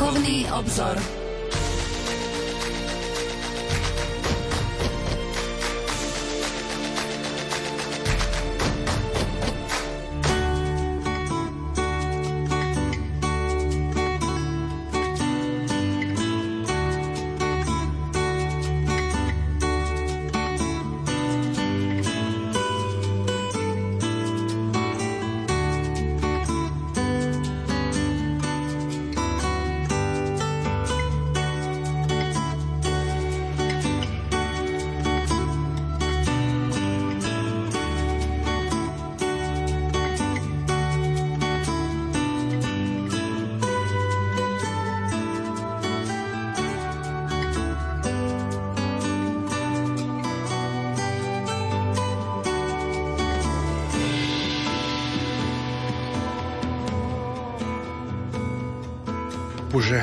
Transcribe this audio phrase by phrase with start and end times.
[0.00, 1.19] Duchovný obzor.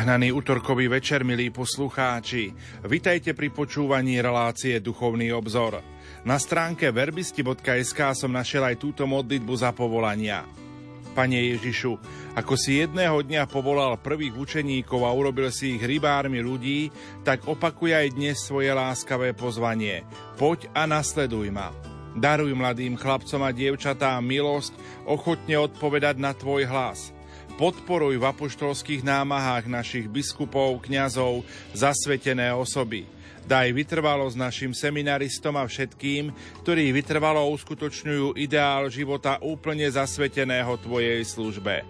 [0.07, 2.55] Požehnaný útorkový večer, milí poslucháči.
[2.87, 5.83] Vitajte pri počúvaní relácie Duchovný obzor.
[6.23, 10.47] Na stránke verbisti.sk som našiel aj túto modlitbu za povolania.
[11.11, 11.99] Pane Ježišu,
[12.39, 16.87] ako si jedného dňa povolal prvých učeníkov a urobil si ich rybármi ľudí,
[17.27, 20.07] tak opakuj aj dnes svoje láskavé pozvanie.
[20.39, 21.75] Poď a nasleduj ma.
[22.15, 24.71] Daruj mladým chlapcom a dievčatám milosť
[25.03, 27.11] ochotne odpovedať na tvoj hlas–
[27.57, 31.41] Podporuj v apoštolských námahách našich biskupov, kňazov,
[31.73, 33.09] zasvetené osoby.
[33.49, 36.29] Daj vytrvalosť našim seminaristom a všetkým,
[36.61, 41.81] ktorí vytrvalo uskutočňujú ideál života úplne zasveteného Tvojej službe.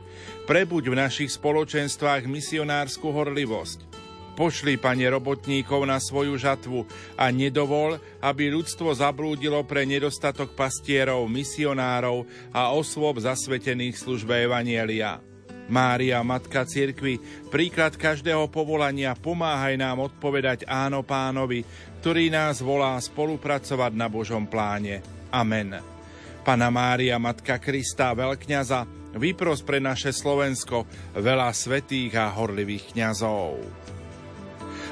[0.47, 3.83] Prebuď v našich spoločenstvách misionárskú horlivosť.
[4.39, 6.87] Pošli, Pane, robotníkov na svoju žatvu
[7.19, 12.23] a nedovol, aby ľudstvo zablúdilo pre nedostatok pastierov, misionárov
[12.55, 15.26] a osôb zasvetených službe Evanielia.
[15.67, 17.19] Mária, Matka Cirkvy,
[17.51, 21.63] príklad každého povolania, pomáhaj nám odpovedať áno pánovi,
[21.99, 25.03] ktorý nás volá spolupracovať na Božom pláne.
[25.27, 25.75] Amen.
[26.47, 30.87] Pana Mária, Matka Krista, veľkňaza, vypros pre naše Slovensko
[31.19, 33.59] veľa svetých a horlivých kňazov.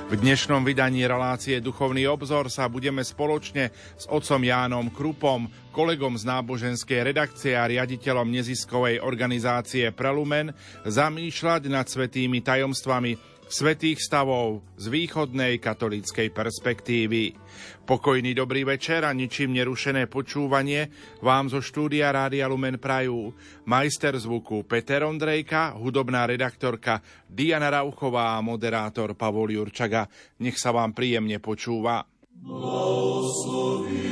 [0.06, 6.30] V dnešnom vydaní relácie Duchovný obzor sa budeme spoločne s otcom Jánom Krupom, kolegom z
[6.30, 10.54] náboženskej redakcie a riaditeľom neziskovej organizácie Prelumen
[10.86, 17.38] zamýšľať nad svetými tajomstvami svetých stavov z východnej katolíckej perspektívy.
[17.86, 20.90] Pokojný dobrý večer a ničím nerušené počúvanie
[21.22, 23.30] vám zo štúdia Rádia Lumen Prajú.
[23.70, 30.10] Majster zvuku Peter Ondrejka, hudobná redaktorka Diana Rauchová a moderátor Pavol Jurčaga.
[30.42, 32.10] Nech sa vám príjemne počúva.
[32.42, 34.06] Blahosloví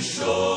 [0.00, 0.49] show.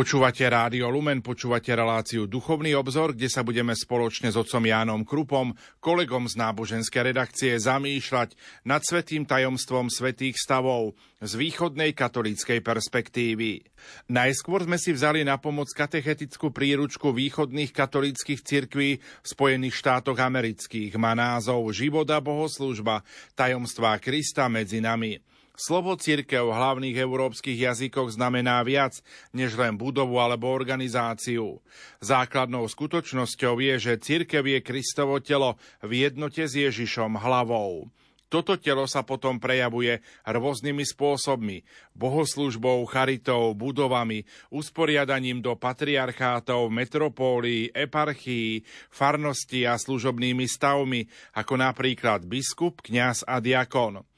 [0.00, 5.52] Počúvate Rádio Lumen, počúvate reláciu Duchovný obzor, kde sa budeme spoločne s otcom Jánom Krupom,
[5.76, 8.32] kolegom z náboženskej redakcie, zamýšľať
[8.64, 13.60] nad svetým tajomstvom svetých stavov z východnej katolíckej perspektívy.
[14.08, 20.96] Najskôr sme si vzali na pomoc katechetickú príručku východných katolíckých cirkví v Spojených štátoch amerických.
[20.96, 23.04] Má názov Život a bohoslúžba,
[23.36, 25.20] tajomstvá Krista medzi nami.
[25.60, 29.04] Slovo církev v hlavných európskych jazykoch znamená viac
[29.36, 31.60] než len budovu alebo organizáciu.
[32.00, 37.92] Základnou skutočnosťou je, že církev je Kristovo telo v jednote s Ježišom hlavou.
[38.32, 41.66] Toto telo sa potom prejavuje rôznymi spôsobmi.
[41.92, 51.04] Bohoslužbou, charitou, budovami, usporiadaním do patriarchátov, metropólií, eparchií, farnosti a služobnými stavmi,
[51.36, 54.08] ako napríklad biskup, kňaz a diakon.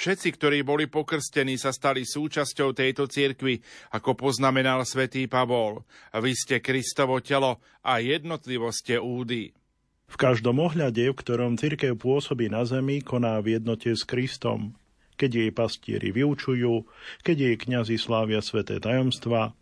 [0.00, 3.60] Všetci, ktorí boli pokrstení, sa stali súčasťou tejto cirkvy,
[3.92, 5.84] ako poznamenal svätý Pavol.
[6.16, 8.72] Vy ste Kristovo telo a jednotlivo
[9.04, 9.52] údy.
[10.08, 14.72] V každom ohľade, v ktorom cirkev pôsobí na zemi, koná v jednote s Kristom.
[15.20, 16.88] Keď jej pastieri vyučujú,
[17.20, 19.52] keď jej kňazi slávia sveté tajomstva,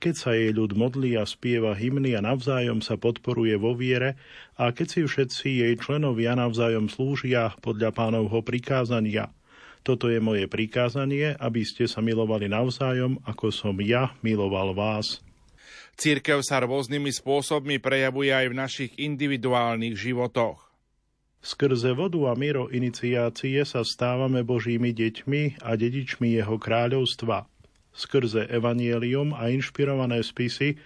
[0.00, 4.16] keď sa jej ľud modlí a spieva hymny a navzájom sa podporuje vo viere
[4.56, 9.28] a keď si všetci jej členovia navzájom slúžia podľa pánovho prikázania–
[9.82, 15.18] toto je moje prikázanie, aby ste sa milovali navzájom, ako som ja miloval vás.
[15.98, 20.72] Církev sa rôznymi spôsobmi prejavuje aj v našich individuálnych životoch.
[21.42, 27.50] Skrze vodu a miro iniciácie sa stávame Božími deťmi a dedičmi Jeho kráľovstva.
[27.92, 30.78] Skrze evanielium a inšpirované spisy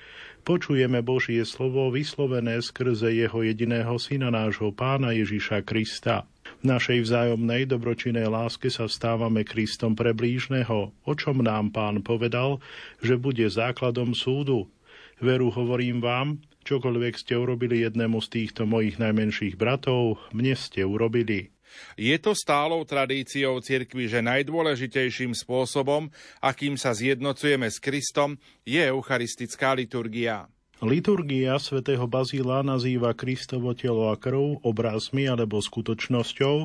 [0.48, 6.24] počujeme Božie slovo vyslovené skrze Jeho jediného syna nášho pána Ježiša Krista.
[6.64, 12.64] Našej vzájomnej dobročinnej láske sa stávame Kristom pre blížneho, o čom nám pán povedal,
[13.04, 14.72] že bude základom súdu.
[15.20, 21.52] Veru hovorím vám, čokoľvek ste urobili jednému z týchto mojich najmenších bratov, mne ste urobili.
[21.96, 26.08] Je to stálou tradíciou cirkvi, že najdôležitejším spôsobom,
[26.40, 30.48] akým sa zjednocujeme s Kristom, je eucharistická liturgia.
[30.84, 36.56] Liturgia svätého Bazíla nazýva Kristovo telo a krv obrazmi alebo skutočnosťou,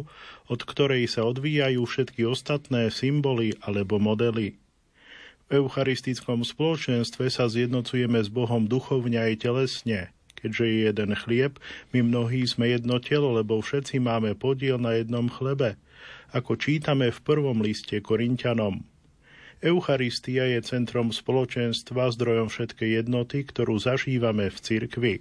[0.52, 4.60] od ktorej sa odvíjajú všetky ostatné symboly alebo modely.
[5.48, 10.12] V eucharistickom spoločenstve sa zjednocujeme s Bohom duchovne aj telesne.
[10.36, 11.56] Keďže je jeden chlieb,
[11.96, 15.80] my mnohí sme jedno telo, lebo všetci máme podiel na jednom chlebe,
[16.36, 18.91] ako čítame v prvom liste Korintianom.
[19.62, 25.16] Eucharistia je centrom spoločenstva, zdrojom všetkej jednoty, ktorú zažívame v cirkvi.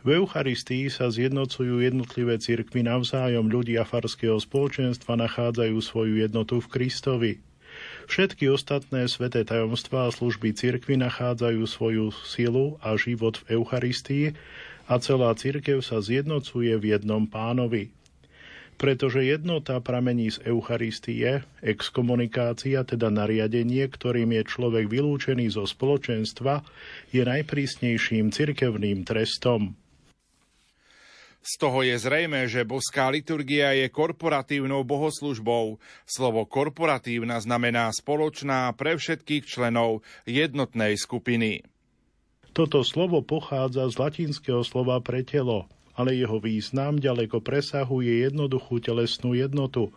[0.00, 7.32] V Eucharistii sa zjednocujú jednotlivé cirkvy navzájom ľudia farského spoločenstva nachádzajú svoju jednotu v Kristovi.
[8.06, 14.24] Všetky ostatné sveté tajomstvá a služby cirkvy nachádzajú svoju silu a život v Eucharistii
[14.86, 17.90] a celá cirkev sa zjednocuje v jednom pánovi
[18.80, 26.64] pretože jednota pramení z Eucharistie, exkomunikácia, teda nariadenie, ktorým je človek vylúčený zo spoločenstva,
[27.12, 29.76] je najprísnejším cirkevným trestom.
[31.44, 35.76] Z toho je zrejme, že boská liturgia je korporatívnou bohoslužbou.
[36.08, 41.64] Slovo korporatívna znamená spoločná pre všetkých členov jednotnej skupiny.
[42.56, 49.34] Toto slovo pochádza z latinského slova pre telo, ale jeho význam ďaleko presahuje jednoduchú telesnú
[49.34, 49.90] jednotu,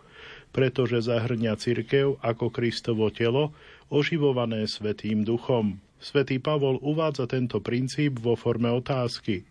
[0.53, 3.51] pretože zahrňa cirkev ako Kristovo telo,
[3.89, 5.81] oživované Svetým duchom.
[6.03, 9.47] Svetý Pavol uvádza tento princíp vo forme otázky.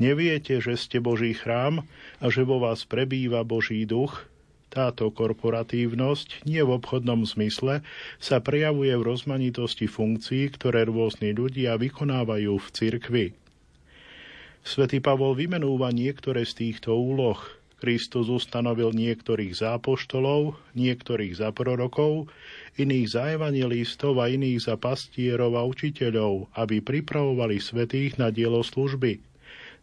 [0.00, 1.84] Neviete, že ste Boží chrám
[2.22, 4.24] a že vo vás prebýva Boží duch?
[4.70, 7.82] Táto korporatívnosť, nie v obchodnom zmysle,
[8.22, 13.26] sa prejavuje v rozmanitosti funkcií, ktoré rôzni ľudia vykonávajú v cirkvi.
[14.60, 17.40] Svetý Pavol vymenúva niektoré z týchto úloh.
[17.80, 22.28] Kristus ustanovil niektorých za apoštolov, niektorých za prorokov,
[22.76, 29.24] iných za evangelistov a iných za pastierov a učiteľov, aby pripravovali svetých na dielo služby,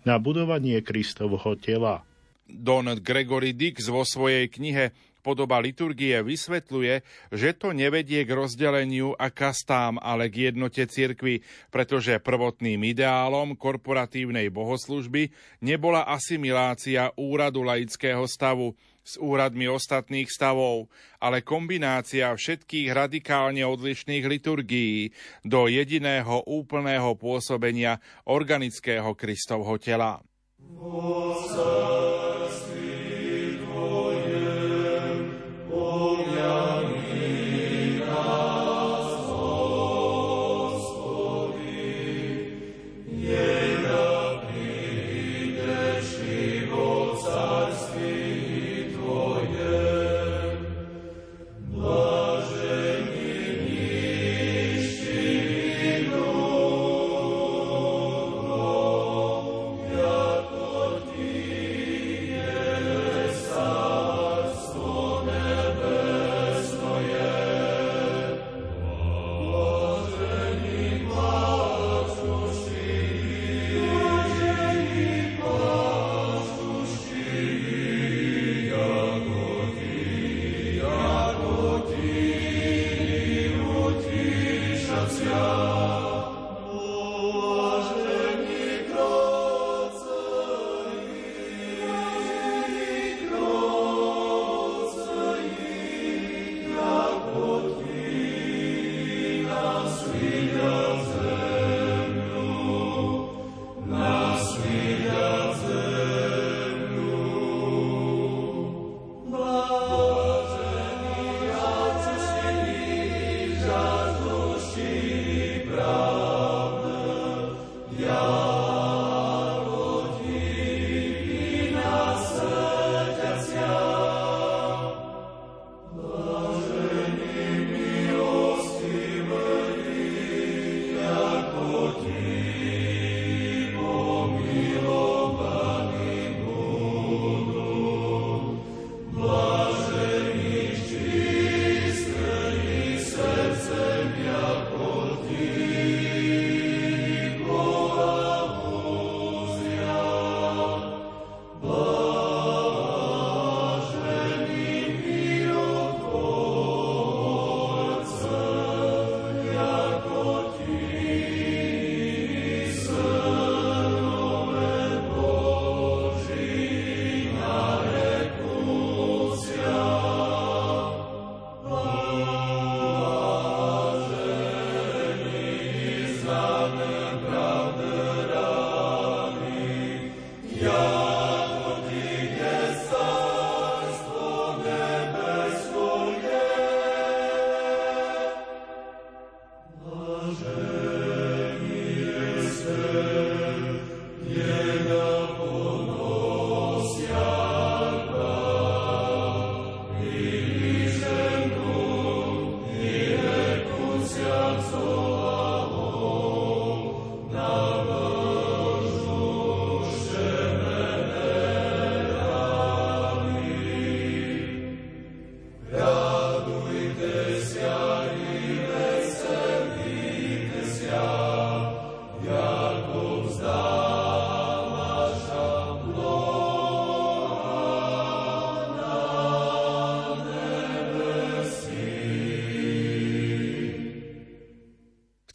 [0.05, 2.05] na budovanie Kristovho tela.
[2.46, 4.93] Don Gregory Dix vo svojej knihe
[5.27, 7.03] podoba liturgie vysvetľuje,
[7.36, 14.48] že to nevedie k rozdeleniu a kastám, ale k jednote cirkvy, pretože prvotným ideálom korporatívnej
[14.48, 18.72] bohoslužby nebola asimilácia úradu laického stavu
[19.03, 20.88] s úradmi ostatných stavov,
[21.19, 25.12] ale kombinácia všetkých radikálne odlišných liturgií
[25.43, 30.24] do jediného úplného pôsobenia organického Kristovho tela.
[30.79, 31.48] Oh,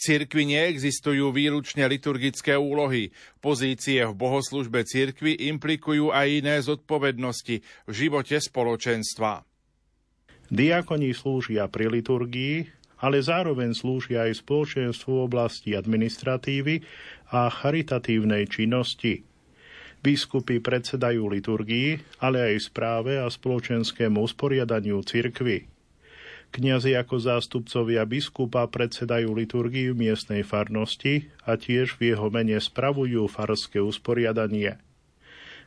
[0.02, 3.14] cirkvi neexistujú výlučne liturgické úlohy.
[3.38, 9.46] Pozície v bohoslužbe cirkvi implikujú aj iné zodpovednosti v živote spoločenstva.
[10.50, 12.66] Diakoni slúžia pri liturgii,
[13.00, 16.82] ale zároveň slúžia aj spoločenstvu v oblasti administratívy
[17.32, 19.24] a charitatívnej činnosti.
[20.02, 25.71] Biskupy predsedajú liturgii, ale aj správe a spoločenskému usporiadaniu cirkvy.
[26.52, 33.24] Kňazi ako zástupcovia biskupa predsedajú liturgii v miestnej farnosti a tiež v jeho mene spravujú
[33.24, 34.76] farské usporiadanie.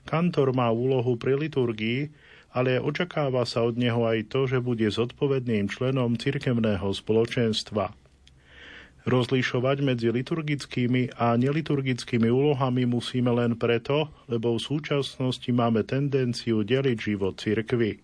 [0.05, 2.13] Kantor má úlohu pri liturgii,
[2.53, 7.89] ale očakáva sa od neho aj to, že bude zodpovedným členom cirkevného spoločenstva.
[9.09, 16.97] Rozlišovať medzi liturgickými a neliturgickými úlohami musíme len preto, lebo v súčasnosti máme tendenciu deliť
[17.01, 18.01] život cirkvy.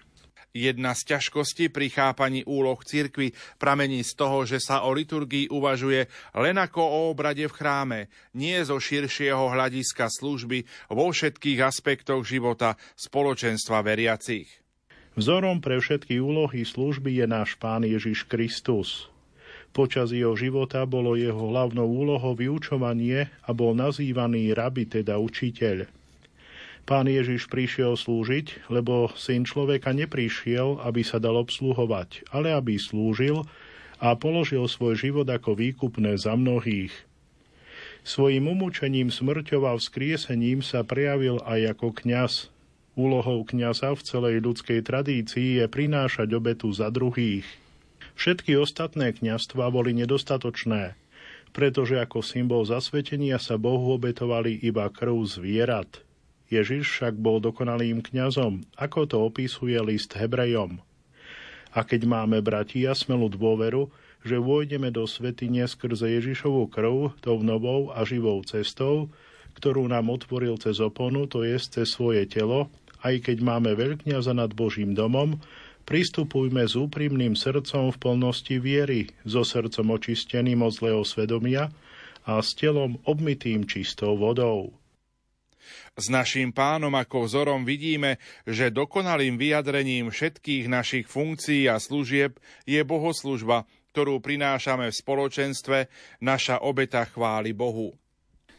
[0.51, 6.11] Jedna z ťažkostí pri chápaní úloh cirkvy pramení z toho, že sa o liturgii uvažuje
[6.35, 7.99] len ako o obrade v chráme,
[8.35, 14.51] nie zo širšieho hľadiska služby vo všetkých aspektoch života spoločenstva veriacich.
[15.15, 19.07] Vzorom pre všetky úlohy služby je náš Pán Ježiš Kristus.
[19.71, 26.00] Počas jeho života bolo jeho hlavnou úlohou vyučovanie a bol nazývaný rabi, teda učiteľ.
[26.91, 33.47] Pán Ježiš prišiel slúžiť, lebo syn človeka neprišiel, aby sa dal obsluhovať, ale aby slúžil
[34.03, 36.91] a položil svoj život ako výkupné za mnohých.
[38.03, 42.51] Svojim umúčením, smrťou a vzkriesením sa prejavil aj ako kňaz.
[42.99, 47.47] Úlohou kňaza v celej ľudskej tradícii je prinášať obetu za druhých.
[48.19, 50.99] Všetky ostatné kňazstva boli nedostatočné,
[51.55, 55.87] pretože ako symbol zasvetenia sa Bohu obetovali iba krv zvierat–
[56.51, 60.83] Ježiš však bol dokonalým kňazom, ako to opisuje list Hebrejom.
[61.71, 63.87] A keď máme, bratia, smelú dôveru,
[64.27, 69.07] že vôjdeme do svetine skrze Ježišovú krv tou novou a živou cestou,
[69.55, 72.67] ktorú nám otvoril cez oponu, to je cez svoje telo,
[73.01, 75.39] aj keď máme veľkňaza nad Božím domom,
[75.87, 81.73] pristupujme s úprimným srdcom v plnosti viery, so srdcom očisteným od zlého svedomia
[82.27, 84.80] a s telom obmytým čistou vodou.
[85.95, 92.81] S naším pánom ako vzorom vidíme, že dokonalým vyjadrením všetkých našich funkcií a služieb je
[92.81, 95.77] bohoslužba, ktorú prinášame v spoločenstve,
[96.23, 97.91] naša obeta chváli Bohu.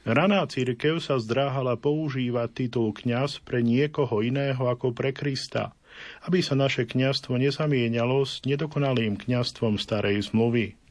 [0.03, 5.79] Raná církev sa zdráhala používať titul kňaz pre niekoho iného ako pre Krista,
[6.27, 10.82] aby sa naše kňazstvo nezamienialo s nedokonalým kňazstvom starej zmluvy.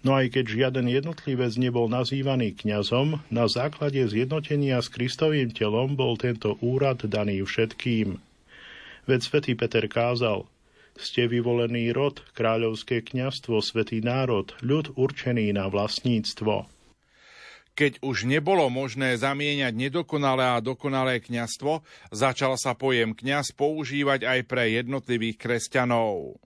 [0.00, 6.16] No aj keď žiaden jednotlivec nebol nazývaný kňazom, na základe zjednotenia s Kristovým telom bol
[6.16, 8.16] tento úrad daný všetkým.
[9.04, 10.48] Veď svätý Peter kázal,
[10.96, 16.68] ste vyvolený rod, kráľovské kňazstvo, svätý národ, ľud určený na vlastníctvo.
[17.76, 21.80] Keď už nebolo možné zamieňať nedokonalé a dokonalé kňazstvo,
[22.12, 26.36] začal sa pojem kňaz používať aj pre jednotlivých kresťanov.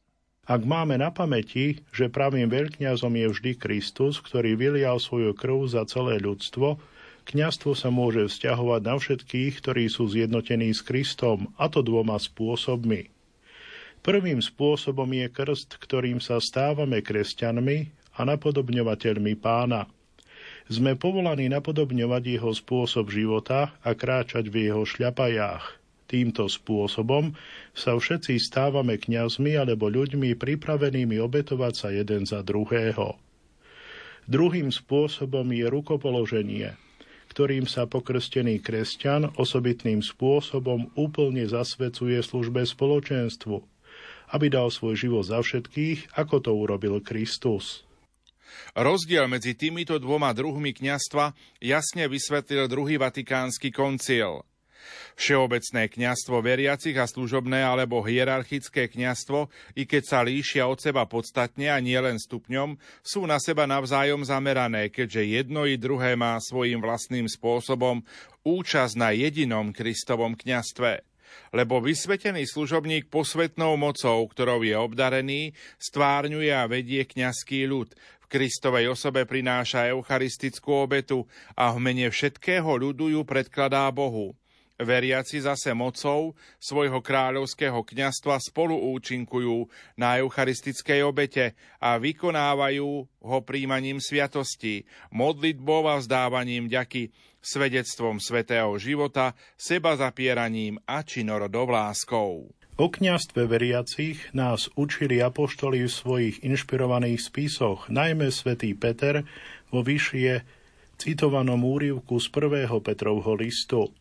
[0.44, 5.88] Ak máme na pamäti, že pravým veľkňazom je vždy Kristus, ktorý vylial svoju krv za
[5.88, 6.76] celé ľudstvo,
[7.24, 13.08] kňazstvo sa môže vzťahovať na všetkých, ktorí sú zjednotení s Kristom, a to dvoma spôsobmi.
[14.04, 19.88] Prvým spôsobom je krst, ktorým sa stávame kresťanmi a napodobňovateľmi pána.
[20.68, 25.64] Sme povolaní napodobňovať jeho spôsob života a kráčať v jeho šľapajách–
[26.04, 27.32] Týmto spôsobom
[27.72, 33.16] sa všetci stávame kňazmi alebo ľuďmi pripravenými obetovať sa jeden za druhého.
[34.28, 36.76] Druhým spôsobom je rukopoloženie,
[37.32, 43.56] ktorým sa pokrstený kresťan osobitným spôsobom úplne zasvedcuje službe spoločenstvu,
[44.36, 47.84] aby dal svoj život za všetkých, ako to urobil Kristus.
[48.76, 51.32] Rozdiel medzi týmito dvoma druhmi kňastva
[51.64, 54.44] jasne vysvetlil druhý vatikánsky koncil–
[55.16, 61.70] Všeobecné kňastvo veriacich a služobné alebo hierarchické kňastvo, i keď sa líšia od seba podstatne
[61.70, 66.82] a nie len stupňom, sú na seba navzájom zamerané, keďže jedno i druhé má svojim
[66.82, 68.04] vlastným spôsobom
[68.44, 71.04] účasť na jedinom Kristovom kňastve
[71.54, 77.94] lebo vysvetený služobník posvetnou mocou, ktorou je obdarený, stvárňuje a vedie kňazský ľud.
[78.24, 84.34] V Kristovej osobe prináša eucharistickú obetu a v mene všetkého ľudu ju predkladá Bohu.
[84.84, 89.66] Veriaci zase mocou svojho kráľovského kňastva spolu účinkujú
[89.98, 97.10] na eucharistickej obete a vykonávajú ho príjmaním sviatosti, modlitbou a vzdávaním ďaky,
[97.44, 102.48] svedectvom svetého života, seba zapieraním a činorodovláskou.
[102.74, 109.22] O kniastve veriacich nás učili apoštoli v svojich inšpirovaných spisoch, najmä svätý Peter
[109.70, 110.42] vo vyššie
[110.98, 113.94] citovanom úrivku z prvého Petrovho listu.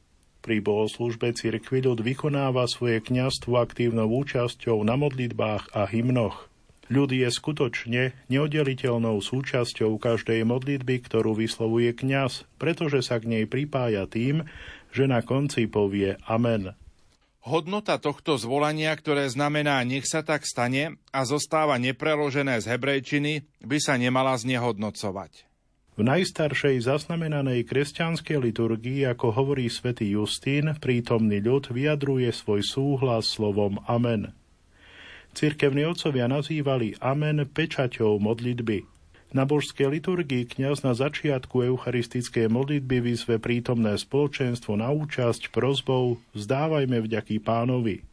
[0.43, 6.51] Pri bohoslúžbe cirkvi ľud vykonáva svoje kniastvo aktívnou účasťou na modlitbách a hymnoch.
[6.91, 14.03] Ľud je skutočne neoddeliteľnou súčasťou každej modlitby, ktorú vyslovuje kňaz, pretože sa k nej pripája
[14.03, 14.43] tým,
[14.91, 16.75] že na konci povie Amen.
[17.47, 23.79] Hodnota tohto zvolania, ktoré znamená nech sa tak stane a zostáva nepreložené z hebrejčiny, by
[23.79, 25.52] sa nemala znehodnocovať.
[25.93, 33.77] V najstaršej zaznamenanej kresťanskej liturgii, ako hovorí svätý Justín, prítomný ľud vyjadruje svoj súhlas slovom
[33.86, 34.34] Amen.
[35.38, 38.89] Cirkevní otcovia nazývali Amen pečaťou modlitby–
[39.34, 47.01] na božskej liturgii kňaz na začiatku eucharistickej modlitby vyzve prítomné spoločenstvo na účasť prozbou Vzdávajme
[47.01, 48.06] vďaky pánovi.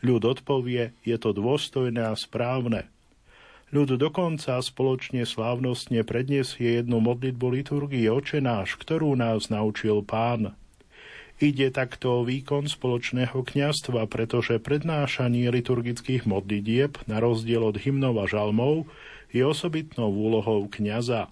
[0.00, 2.88] Ľud odpovie, je to dôstojné a správne.
[3.74, 10.54] Ľud dokonca spoločne slávnostne predniesie jednu modlitbu liturgie Oče náš, ktorú nás naučil pán.
[11.42, 18.30] Ide takto o výkon spoločného kňastva, pretože prednášanie liturgických modlitieb, na rozdiel od hymnov a
[18.30, 18.88] žalmov,
[19.34, 21.28] je osobitnou úlohou kňaza.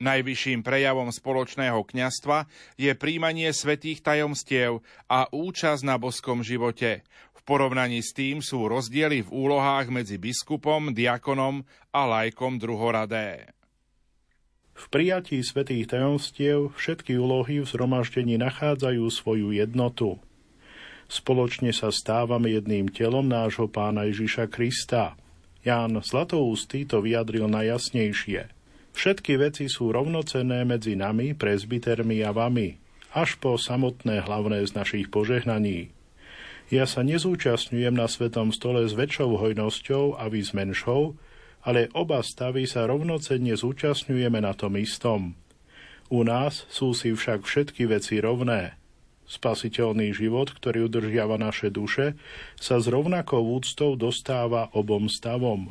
[0.00, 2.48] Najvyšším prejavom spoločného kňastva
[2.80, 7.04] je príjmanie svetých tajomstiev a účasť na boskom živote.
[7.40, 13.56] V porovnaní s tým sú rozdiely v úlohách medzi biskupom, diakonom a lajkom druhoradé.
[14.76, 20.20] V prijatí svetých tajomstiev všetky úlohy v zhromaždení nachádzajú svoju jednotu.
[21.08, 25.12] Spoločne sa stávame jedným telom nášho pána Ježiša Krista–
[25.60, 28.48] Ján Zlatoústy to vyjadril najjasnejšie.
[28.96, 32.80] Všetky veci sú rovnocenné medzi nami, prezbitermi a vami,
[33.12, 35.92] až po samotné hlavné z našich požehnaní.
[36.70, 41.18] Ja sa nezúčastňujem na svetom stole s väčšou hojnosťou a vy s menšou,
[41.66, 45.34] ale oba stavy sa rovnocenne zúčastňujeme na tom istom.
[46.08, 48.74] U nás sú si však všetky veci rovné–
[49.30, 52.18] Spasiteľný život, ktorý udržiava naše duše,
[52.58, 55.70] sa s rovnakou úctou dostáva obom stavom.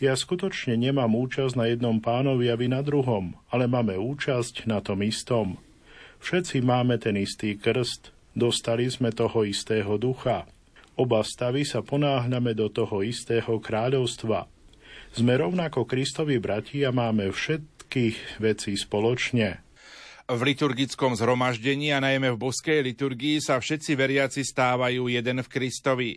[0.00, 4.80] Ja skutočne nemám účasť na jednom pánovi a vy na druhom, ale máme účasť na
[4.80, 5.60] tom istom.
[6.24, 10.44] Všetci máme ten istý krst, dostali sme toho istého ducha.
[11.00, 14.44] Oba stavy sa ponáhľame do toho istého kráľovstva.
[15.16, 19.64] Sme rovnako Kristovi brati a máme všetkých vecí spoločne.
[20.26, 26.12] V liturgickom zhromaždení a najmä v boskej liturgii sa všetci veriaci stávajú jeden v Kristovi.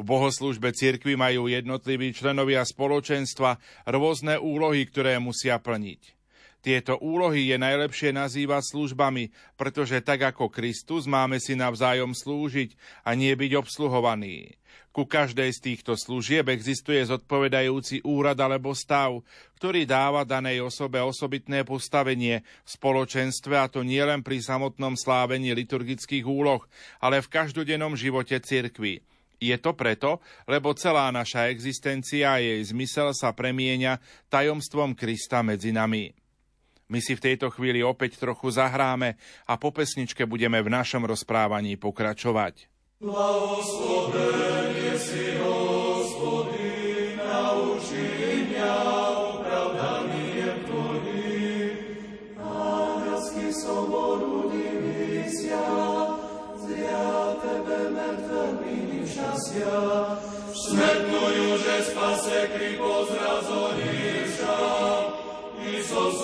[0.00, 6.19] V bohoslúžbe cirkvi majú jednotliví členovia spoločenstva rôzne úlohy, ktoré musia plniť.
[6.60, 13.16] Tieto úlohy je najlepšie nazývať službami, pretože tak ako Kristus máme si navzájom slúžiť a
[13.16, 14.60] nie byť obsluhovaní.
[14.92, 19.24] Ku každej z týchto služieb existuje zodpovedajúci úrad alebo stav,
[19.56, 26.26] ktorý dáva danej osobe osobitné postavenie v spoločenstve a to nielen pri samotnom slávení liturgických
[26.28, 26.60] úloh,
[27.00, 29.00] ale v každodennom živote cirkvi.
[29.40, 33.96] Je to preto, lebo celá naša existencia a jej zmysel sa premieňa
[34.28, 36.12] tajomstvom Krista medzi nami.
[36.90, 39.14] My si v tejto chvíli opäť trochu zahráme
[39.46, 42.66] a po pesničke budeme v našom rozprávaní pokračovať.
[42.98, 48.74] Blahosloven si, Hospodin, nauči mňa
[49.38, 51.72] opravdanijem Tvojim.
[52.42, 55.62] Anielský soboru divícia,
[56.58, 57.80] zria Tebe.
[60.70, 64.58] Smrtnujú, že spase kri pozrazoríša,
[65.66, 66.14] i so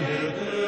[0.00, 0.67] Hallelujah.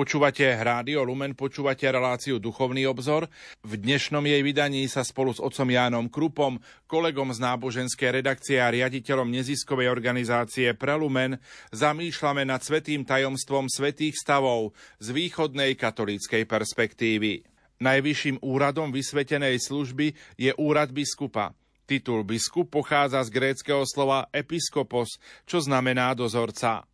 [0.00, 3.28] Počúvate Rádio Lumen, počúvate reláciu Duchovný obzor.
[3.60, 6.56] V dnešnom jej vydaní sa spolu s otcom Jánom Krupom,
[6.88, 11.36] kolegom z náboženskej redakcie a riaditeľom neziskovej organizácie Prelumen
[11.76, 14.72] zamýšľame nad svetým tajomstvom svetých stavov
[15.04, 17.44] z východnej katolíckej perspektívy.
[17.84, 21.52] Najvyšším úradom vysvetenej služby je úrad biskupa.
[21.84, 26.88] Titul biskup pochádza z gréckého slova episkopos, čo znamená dozorca.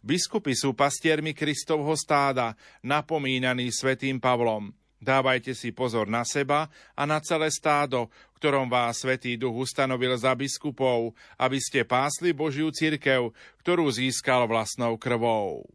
[0.00, 4.74] Biskupy sú pastiermi Kristovho stáda, napomínaní svätým Pavlom.
[5.02, 8.06] Dávajte si pozor na seba a na celé stádo,
[8.38, 13.34] ktorom vás Svetý Duch ustanovil za biskupov, aby ste pásli Božiu cirkev,
[13.66, 15.66] ktorú získal vlastnou krvou.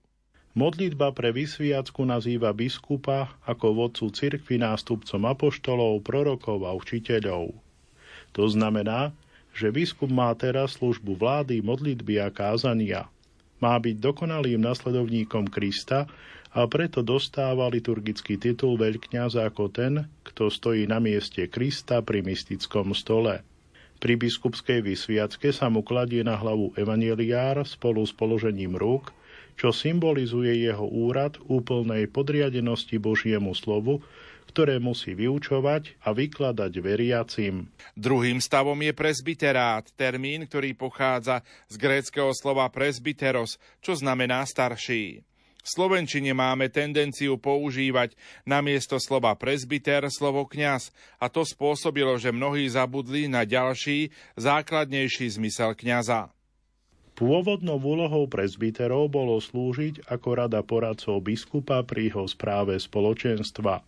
[0.56, 7.52] Modlitba pre vysviacku nazýva biskupa ako vodcu cirkvi nástupcom apoštolov, prorokov a učiteľov.
[8.32, 9.12] To znamená,
[9.52, 13.12] že biskup má teraz službu vlády, modlitby a kázania–
[13.64, 16.06] má byť dokonalým nasledovníkom Krista
[16.54, 22.94] a preto dostáva liturgický titul veľkňaza ako ten, kto stojí na mieste Krista pri mystickom
[22.98, 23.46] stole.
[23.98, 29.10] Pri biskupskej vysviacke sa mu kladie na hlavu evanieliár spolu s položením rúk,
[29.58, 34.06] čo symbolizuje jeho úrad úplnej podriadenosti Božiemu slovu,
[34.58, 37.70] ktoré musí vyučovať a vykladať veriacim.
[37.94, 45.22] Druhým stavom je presbyterát, termín, ktorý pochádza z gréckého slova presbyteros, čo znamená starší.
[45.62, 48.18] V Slovenčine máme tendenciu používať
[48.50, 50.90] namiesto slova presbyter slovo kňaz
[51.22, 54.10] a to spôsobilo, že mnohí zabudli na ďalší,
[54.42, 56.34] základnejší zmysel kňaza.
[57.14, 63.86] Pôvodnou úlohou presbyterov bolo slúžiť ako rada poradcov biskupa pri jeho správe spoločenstva–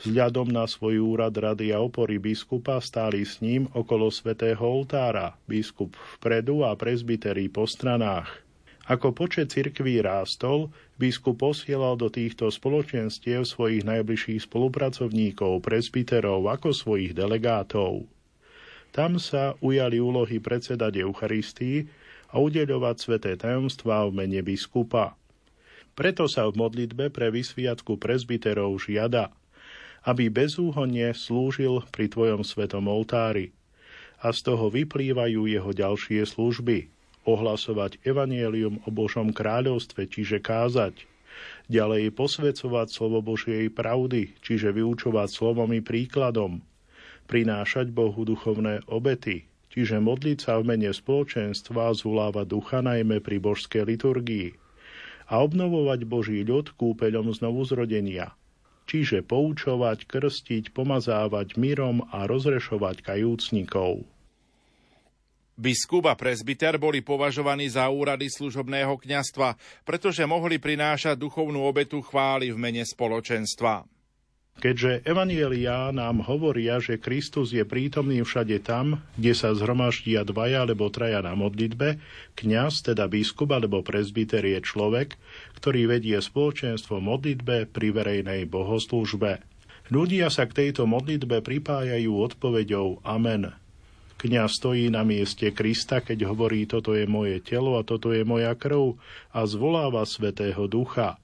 [0.00, 5.92] Vzhľadom na svoj úrad rady a opory biskupa stáli s ním okolo svätého oltára, biskup
[6.16, 8.32] vpredu a prezbiterí po stranách.
[8.88, 17.12] Ako počet cirkví rástol, biskup posielal do týchto spoločenstiev svojich najbližších spolupracovníkov, prezbiterov ako svojich
[17.12, 18.08] delegátov.
[18.96, 21.84] Tam sa ujali úlohy predsedať Eucharistii
[22.32, 25.12] a udeľovať sveté tajomstvá v mene biskupa.
[25.92, 29.28] Preto sa v modlitbe pre vysviatku prezbiterov žiada–
[30.04, 33.52] aby bezúhonne slúžil pri tvojom svetom oltári.
[34.20, 36.92] A z toho vyplývajú jeho ďalšie služby.
[37.28, 41.04] Ohlasovať evanielium o Božom kráľovstve, čiže kázať.
[41.68, 46.60] Ďalej posvedcovať slovo Božej pravdy, čiže vyučovať slovom i príkladom.
[47.28, 53.38] Prinášať Bohu duchovné obety, čiže modliť sa v mene spoločenstva a zvolávať ducha najmä pri
[53.38, 54.60] božskej liturgii
[55.30, 58.34] a obnovovať Boží ľud kúpeľom znovuzrodenia,
[58.90, 64.02] čiže poučovať, krstiť, pomazávať mirom a rozrešovať kajúcnikov.
[65.60, 72.48] Biskup a prezbiter boli považovaní za úrady služobného kňastva, pretože mohli prinášať duchovnú obetu chvály
[72.48, 73.84] v mene spoločenstva.
[74.60, 80.92] Keďže Evanielia nám hovoria, že Kristus je prítomný všade tam, kde sa zhromaždia dvaja alebo
[80.92, 81.96] traja na modlitbe,
[82.36, 85.16] kňaz, teda biskup alebo prezbiter je človek,
[85.56, 89.40] ktorý vedie spoločenstvo modlitbe pri verejnej bohoslúžbe.
[89.88, 93.56] Ľudia sa k tejto modlitbe pripájajú odpoveďou Amen.
[94.20, 98.52] Kňaz stojí na mieste Krista, keď hovorí, toto je moje telo a toto je moja
[98.52, 99.00] krv
[99.32, 101.16] a zvoláva Svetého Ducha.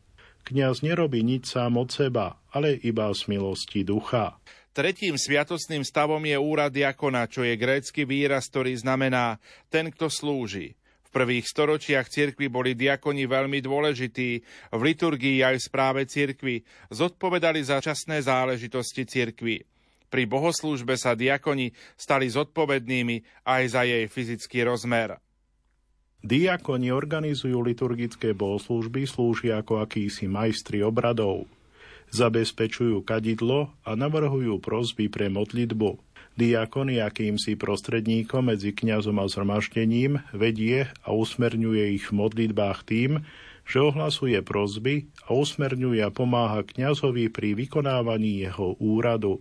[0.46, 4.38] Kňaz nerobí nič sám od seba, ale iba z milosti ducha.
[4.70, 10.78] Tretím sviatostným stavom je úrad diakona, čo je grécky výraz, ktorý znamená ten, kto slúži.
[11.02, 14.30] V prvých storočiach cirkvi boli diakoni veľmi dôležití,
[14.70, 16.62] v liturgii aj v správe cirkvi,
[16.94, 19.66] zodpovedali za časné záležitosti cirkvi.
[20.06, 25.18] Pri bohoslúžbe sa diakoni stali zodpovednými aj za jej fyzický rozmer.
[26.26, 31.46] Diakoni organizujú liturgické bohoslužby, slúžia ako akýsi majstri obradov.
[32.10, 36.02] Zabezpečujú kadidlo a navrhujú prosby pre modlitbu.
[36.34, 43.22] Diakon je akýmsi prostredníkom medzi kňazom a zhromaždením, vedie a usmerňuje ich v modlitbách tým,
[43.62, 49.38] že ohlasuje prosby a usmerňuje a pomáha kňazovi pri vykonávaní jeho úradu.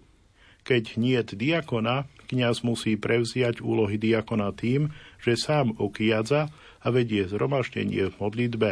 [0.62, 4.90] Keď nie diakona, kňaz musí prevziať úlohy diakona tým,
[5.22, 6.50] že sám ukiadza
[6.82, 8.72] a vedie zhromaždenie v modlitbe.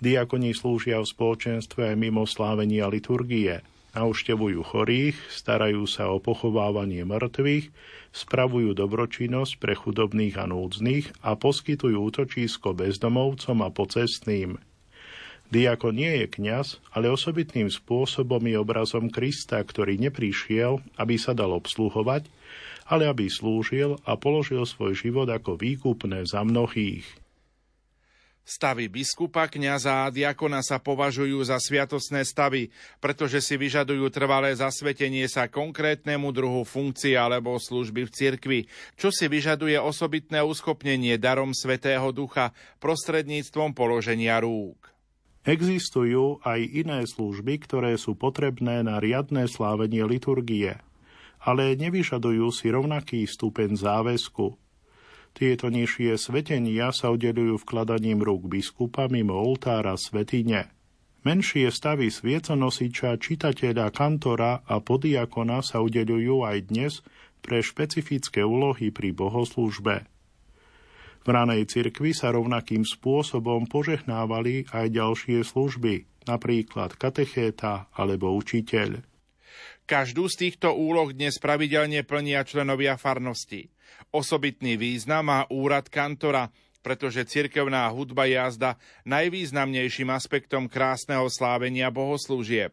[0.00, 3.60] Diakoni slúžia v spoločenstve aj mimo slávenia liturgie.
[3.90, 7.74] Nauštevujú chorých, starajú sa o pochovávanie mŕtvych,
[8.14, 14.62] spravujú dobročinnosť pre chudobných a núdznych a poskytujú útočisko bezdomovcom a pocestným.
[15.50, 21.50] Diakon nie je kňaz, ale osobitným spôsobom je obrazom Krista, ktorý neprišiel, aby sa dal
[21.50, 22.30] obsluhovať,
[22.90, 27.06] ale aby slúžil a položil svoj život ako výkupné za mnohých.
[28.50, 35.30] Stavy biskupa, kňaza a diakona sa považujú za sviatosné stavy, pretože si vyžadujú trvalé zasvetenie
[35.30, 38.60] sa konkrétnemu druhu funkcie alebo služby v cirkvi,
[38.98, 42.50] čo si vyžaduje osobitné uschopnenie darom Svetého Ducha
[42.82, 44.90] prostredníctvom položenia rúk.
[45.46, 50.82] Existujú aj iné služby, ktoré sú potrebné na riadne slávenie liturgie,
[51.44, 54.60] ale nevyžadujú si rovnaký stupeň záväzku,
[55.30, 60.74] tieto nižšie svetenia sa udelujú vkladaním rúk biskupa mimo oltára svetine.
[61.20, 67.04] Menšie stavy svieconosiča, čitateľa, kantora a podiakona sa udeľujú aj dnes
[67.44, 70.08] pre špecifické úlohy pri bohoslúžbe.
[71.20, 79.04] V ranej cirkvi sa rovnakým spôsobom požehnávali aj ďalšie služby, napríklad katechéta alebo učiteľ.
[79.86, 83.70] Každú z týchto úloh dnes pravidelne plnia členovia farnosti.
[84.14, 86.48] Osobitný význam má úrad kantora,
[86.80, 92.72] pretože cirkevná hudba je jazda najvýznamnejším aspektom krásneho slávenia bohoslúžieb.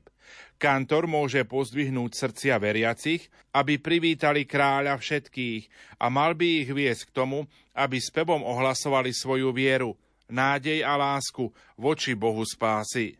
[0.57, 5.69] Kantor môže pozdvihnúť srdcia veriacich, aby privítali kráľa všetkých
[6.01, 7.45] a mal by ich viesť k tomu,
[7.77, 9.93] aby spevom ohlasovali svoju vieru,
[10.27, 13.15] nádej a lásku voči Bohu spásy.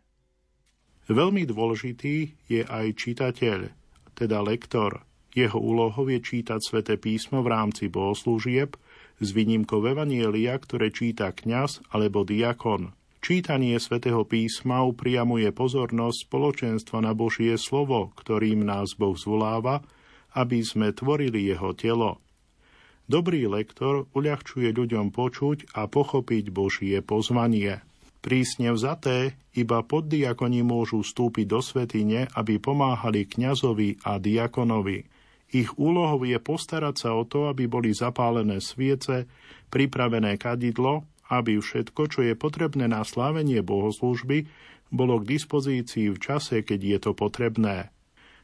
[1.08, 3.72] Veľmi dôležitý je aj čitateľ,
[4.12, 5.08] teda lektor.
[5.32, 8.76] Jeho úlohou je čítať sväté písmo v rámci bohoslúžieb
[9.24, 12.92] s výnimkou Evanielia, ktoré číta kňaz alebo diakon.
[13.24, 19.84] Čítanie svätého písma upriamuje pozornosť spoločenstva na Božie slovo, ktorým nás Boh zvoláva,
[20.36, 22.20] aby sme tvorili jeho telo.
[23.08, 27.80] Dobrý lektor uľahčuje ľuďom počuť a pochopiť Božie pozvanie.
[28.28, 35.00] Prísne vzaté, iba poddiakoni môžu vstúpiť do svetine, aby pomáhali kňazovi a diakonovi–
[35.48, 39.32] ich úlohou je postarať sa o to, aby boli zapálené sviece,
[39.72, 44.48] pripravené kadidlo, aby všetko, čo je potrebné na slávenie bohoslúžby,
[44.92, 47.92] bolo k dispozícii v čase, keď je to potrebné.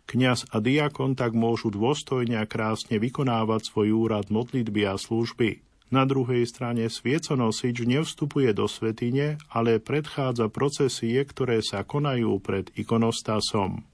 [0.04, 5.64] Kňaz a diakon tak môžu dôstojne a krásne vykonávať svoj úrad modlitby a služby.
[5.94, 13.86] Na druhej strane svieconosič nevstupuje do svetine, ale predchádza procesie, ktoré sa konajú pred ikonostasom.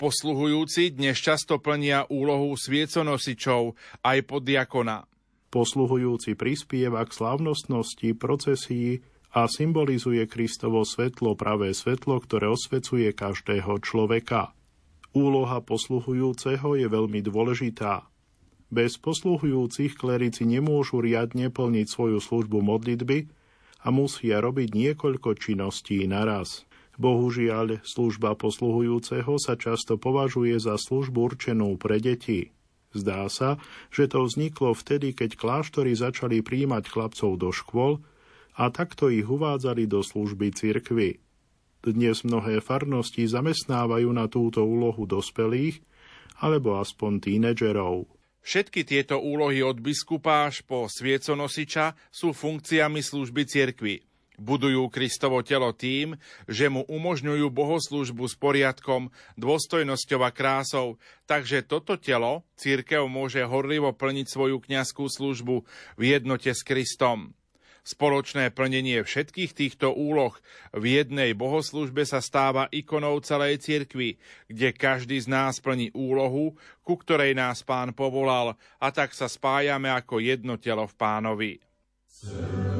[0.00, 5.04] Posluhujúci dnes často plnia úlohu svieconosičov aj poddiakona.
[5.52, 9.04] Posluhujúci prispieva k slávnostnosti procesí
[9.36, 14.56] a symbolizuje Kristovo svetlo, pravé svetlo, ktoré osvecuje každého človeka.
[15.12, 18.09] Úloha posluhujúceho je veľmi dôležitá.
[18.70, 23.26] Bez posluhujúcich klerici nemôžu riadne plniť svoju službu modlitby
[23.82, 26.70] a musia robiť niekoľko činností naraz.
[26.94, 32.54] Bohužiaľ, služba posluhujúceho sa často považuje za službu určenú pre deti.
[32.94, 33.58] Zdá sa,
[33.90, 38.02] že to vzniklo vtedy, keď kláštory začali príjmať chlapcov do škôl
[38.54, 41.18] a takto ich uvádzali do služby cirkvy.
[41.80, 45.80] Dnes mnohé farnosti zamestnávajú na túto úlohu dospelých
[46.38, 48.19] alebo aspoň tínedžerov.
[48.40, 53.96] Všetky tieto úlohy od biskupa až po svieconosiča sú funkciami služby cirkvy.
[54.40, 56.16] Budujú Kristovo telo tým,
[56.48, 60.96] že mu umožňujú bohoslužbu s poriadkom, dôstojnosťou a krásou,
[61.28, 65.68] takže toto telo církev môže horlivo plniť svoju kňazskú službu
[66.00, 67.36] v jednote s Kristom.
[67.82, 70.36] Spoločné plnenie všetkých týchto úloh
[70.70, 76.94] v jednej bohoslužbe sa stáva ikonou celej cirkvi, kde každý z nás plní úlohu, ku
[77.00, 81.52] ktorej nás pán povolal a tak sa spájame ako jedno telo v pánovi.
[82.10, 82.70] Sir.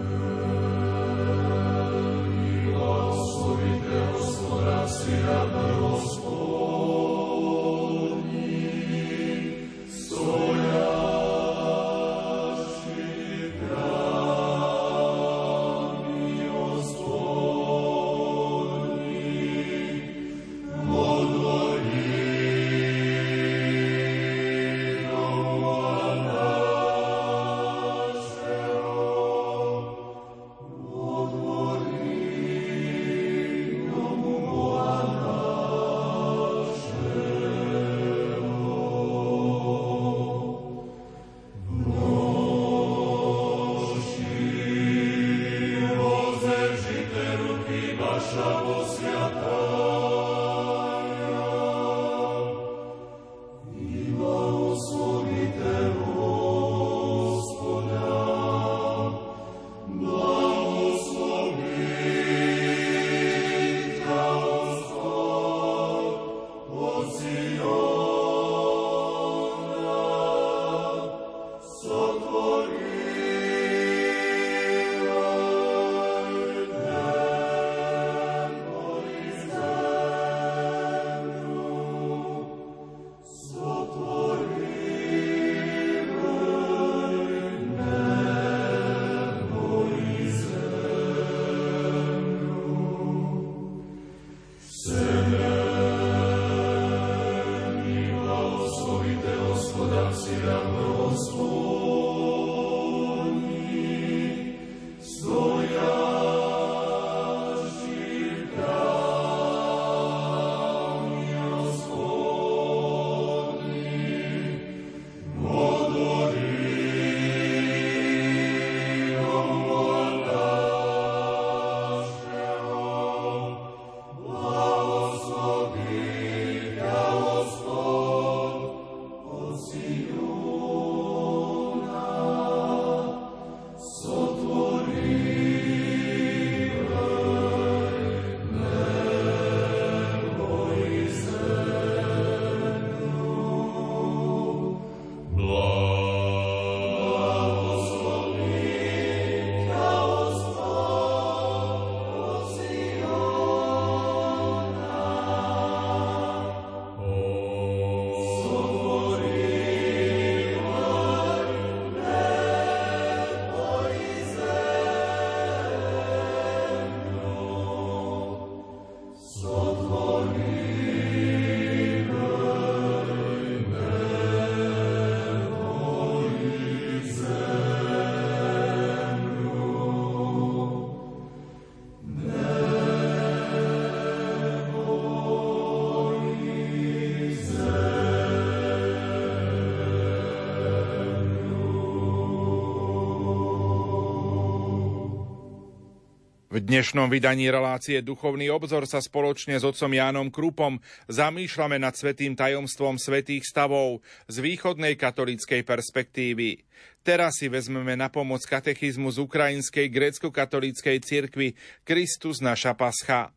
[196.70, 200.78] Dnešnom vydaní relácie Duchovný obzor sa spoločne s otcom Jánom Krupom
[201.10, 206.62] zamýšľame nad svetým tajomstvom svetých stavov z východnej katolíckej perspektívy.
[207.02, 213.34] Teraz si vezmeme na pomoc katechizmu z ukrajinskej grécko-katolíckej cirkvi Kristus naša pascha.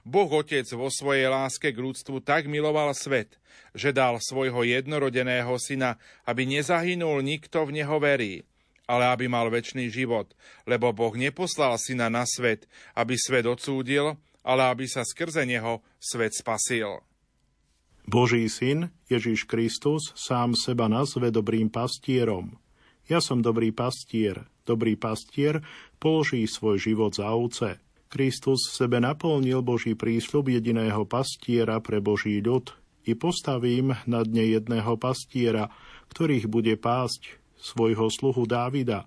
[0.00, 3.36] Boh Otec vo svojej láske k ľudstvu tak miloval svet,
[3.76, 8.48] že dal svojho jednorodeného syna, aby nezahynul nikto v neho verí,
[8.90, 10.34] ale aby mal väčší život,
[10.66, 12.66] lebo Boh neposlal syna na svet,
[12.98, 16.98] aby svet odsúdil, ale aby sa skrze neho svet spasil.
[18.10, 22.58] Boží syn, Ježiš Kristus, sám seba nazve dobrým pastierom.
[23.06, 24.50] Ja som dobrý pastier.
[24.66, 25.62] Dobrý pastier
[25.98, 27.82] položí svoj život za ovce.
[28.10, 32.74] Kristus sebe naplnil Boží prísľub jediného pastiera pre Boží ľud.
[33.06, 35.70] I postavím na dne jedného pastiera,
[36.10, 39.04] ktorých bude pásť svojho sluhu Dávida.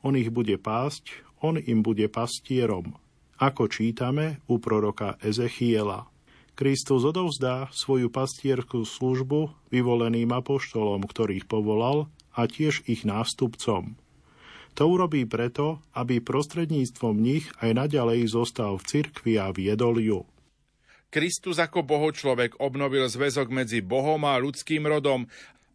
[0.00, 1.12] On ich bude pásť,
[1.44, 2.96] on im bude pastierom.
[3.36, 6.08] Ako čítame u proroka Ezechiela.
[6.56, 13.96] Kristus odovzdá svoju pastierskú službu vyvoleným apoštolom, ktorých povolal a tiež ich nástupcom.
[14.76, 20.20] To urobí preto, aby prostredníctvom nich aj naďalej zostal v cirkvi a viedol ju.
[21.10, 25.26] Kristus ako bohočlovek obnovil zväzok medzi Bohom a ľudským rodom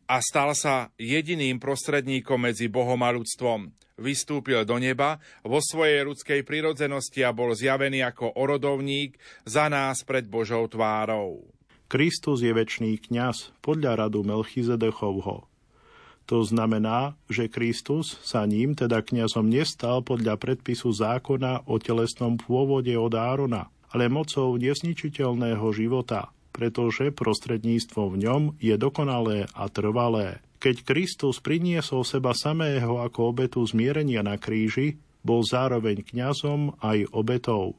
[0.06, 3.74] a stal sa jediným prostredníkom medzi Bohom a ľudstvom.
[3.96, 9.16] Vystúpil do neba vo svojej ľudskej prirodzenosti a bol zjavený ako orodovník
[9.48, 11.48] za nás pred Božou tvárou.
[11.88, 15.48] Kristus je väčší kňaz podľa radu Melchizedechovho.
[16.26, 22.92] To znamená, že Kristus sa ním, teda kňazom, nestal podľa predpisu zákona o telesnom pôvode
[22.98, 30.40] od Árona, ale mocou nesničiteľného života, pretože prostredníctvo v ňom je dokonalé a trvalé.
[30.64, 37.76] Keď Kristus priniesol seba samého ako obetu zmierenia na kríži, bol zároveň kňazom aj obetou.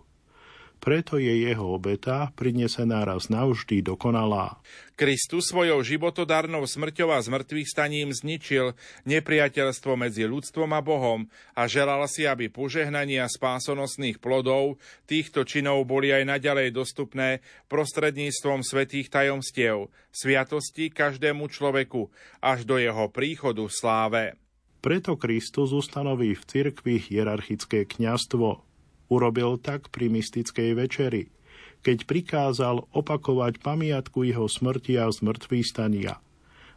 [0.76, 4.60] Preto je jeho obeta prinesená raz navždy dokonalá.
[4.96, 8.72] Kristus svojou životodarnou smrťou a zmrtvých staním zničil
[9.04, 16.14] nepriateľstvo medzi ľudstvom a Bohom a želal si, aby požehnania spásonosných plodov týchto činov boli
[16.14, 22.08] aj naďalej dostupné prostredníctvom svetých tajomstiev, sviatosti každému človeku
[22.40, 24.24] až do jeho príchodu v sláve.
[24.86, 28.62] Preto Kristus ustanoví v cirkvi hierarchické kňastvo,
[29.06, 31.30] Urobil tak pri mystickej večeri,
[31.82, 36.18] keď prikázal opakovať pamiatku jeho smrti a zmrtvý stania.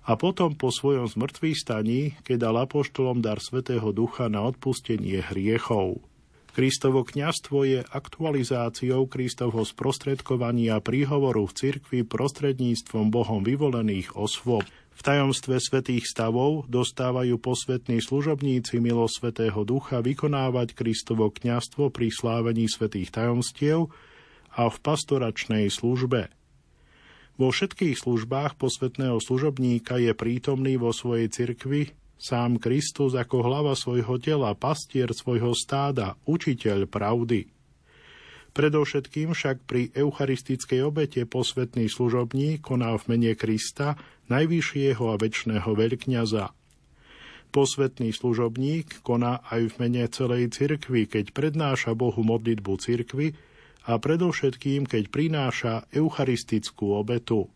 [0.09, 6.01] A potom po svojom zmrtvý staní, keď dal apoštolom dar Svetého Ducha na odpustenie hriechov.
[6.49, 14.65] Kristovo kňastvo je aktualizáciou Kristovho sprostredkovania príhovoru v cirkvi prostredníctvom Bohom vyvolených osôb.
[14.99, 22.67] V tajomstve svetých stavov dostávajú posvetní služobníci milo svetého ducha vykonávať Kristovo kňastvo pri slávení
[22.67, 23.87] svetých tajomstiev
[24.51, 26.27] a v pastoračnej službe.
[27.39, 34.19] Vo všetkých službách posvetného služobníka je prítomný vo svojej cirkvi sám Kristus ako hlava svojho
[34.19, 37.47] tela, pastier svojho stáda, učiteľ pravdy.
[38.51, 43.95] Predovšetkým však pri eucharistickej obete posvetný služobník koná v mene Krista,
[44.27, 46.45] najvyššieho a väčšného veľkňaza.
[47.49, 53.33] Posvetný služobník koná aj v mene celej cirkvy, keď prednáša Bohu modlitbu cirkvy
[53.89, 57.49] a predovšetkým, keď prináša eucharistickú obetu.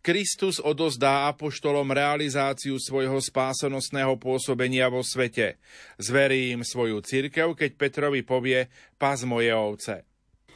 [0.00, 5.58] Kristus odozdá apoštolom realizáciu svojho spásonosného pôsobenia vo svete.
[5.98, 10.06] Zverí im svoju cirkev, keď Petrovi povie, pas moje ovce.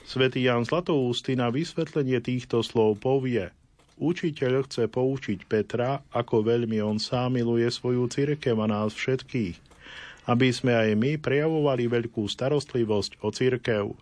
[0.02, 3.54] Svetý Jan Zlatoústy na vysvetlenie týchto slov povie
[4.02, 9.54] Učiteľ chce poučiť Petra, ako veľmi on sám miluje svoju cirkev a nás všetkých,
[10.26, 13.94] aby sme aj my prejavovali veľkú starostlivosť o cirkev.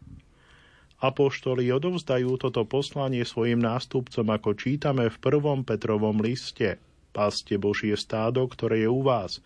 [1.00, 6.76] Apoštoli odovzdajú toto poslanie svojim nástupcom, ako čítame v prvom Petrovom liste.
[7.10, 9.42] Paste Božie stádo, ktoré je u vás,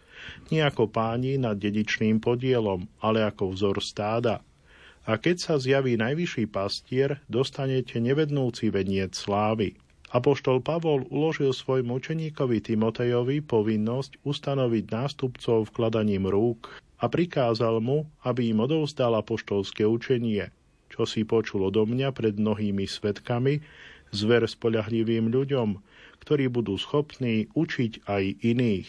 [0.52, 4.40] nie ako páni nad dedičným podielom, ale ako vzor stáda–
[5.04, 9.76] a keď sa zjaví najvyšší pastier, dostanete nevednúci veniec slávy.
[10.14, 18.54] Apoštol Pavol uložil svojmu učeníkovi Timotejovi povinnosť ustanoviť nástupcov vkladaním rúk a prikázal mu, aby
[18.54, 20.48] im odovzdal apoštolské učenie,
[20.94, 23.58] čo si počul odo mňa pred mnohými svetkami,
[24.14, 25.82] zver spoľahlivým ľuďom,
[26.22, 28.88] ktorí budú schopní učiť aj iných.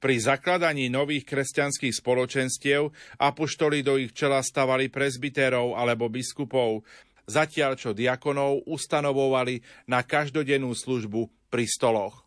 [0.00, 2.88] Pri zakladaní nových kresťanských spoločenstiev
[3.20, 6.88] apoštoli do ich čela stavali prezbiterov alebo biskupov,
[7.28, 9.60] zatiaľ čo diakonov ustanovovali
[9.92, 12.24] na každodennú službu pri stoloch.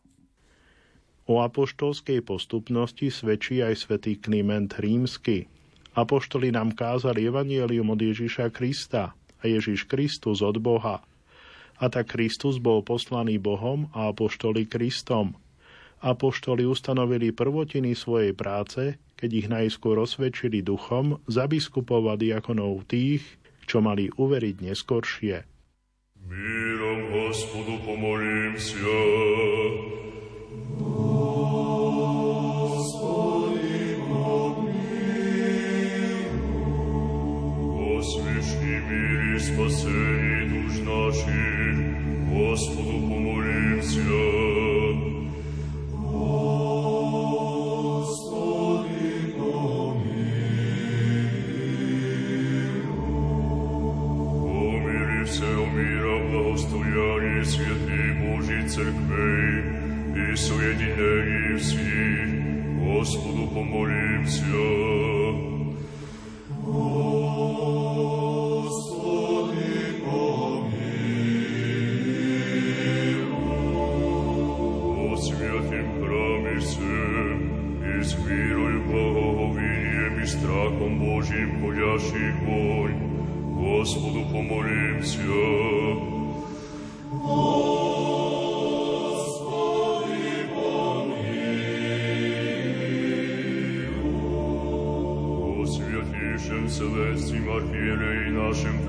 [1.23, 5.49] O apoštolskej postupnosti svedčí aj svätý Kliment Rímsky.
[5.93, 11.05] Apoštoli nám kázali evanielium od Ježiša Krista a Ježiš Kristus od Boha.
[11.77, 15.33] A tak Kristus bol poslaný Bohom a apoštoli Kristom–
[16.03, 23.23] Apoštoli ustanovili prvotiny svojej práce, keď ich najskôr osvedčili duchom za biskupov a diakonov tých,
[23.63, 25.47] čo mali uveriť neskoršie.
[26.27, 29.62] Mírom Hospodu pomolím sa.
[39.43, 41.75] спасение душ наших,
[42.31, 43.99] Господу помолимся.
[46.63, 48.33] Господи,
[49.37, 49.99] помилуй.
[54.39, 59.53] Помили всего мира благостояние святей Божьей Церквей
[60.15, 62.27] и соединение всех,
[62.79, 65.42] Господу помолимся.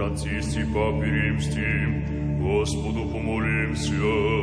[0.10, 4.43] Отцисти Папе Римским, Господу помолимся.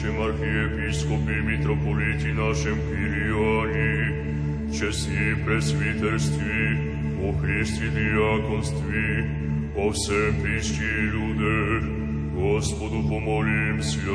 [0.00, 9.30] преосвященнейшем архиепископе митрополите нашем Кириане, чести пресвитерстве, о Христе диаконстве,
[9.76, 11.84] о всем причти людях,
[12.34, 14.10] Господу помолимся.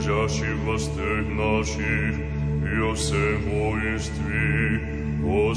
[0.00, 2.14] держащих властях наших
[2.62, 4.63] и о всем воинстве,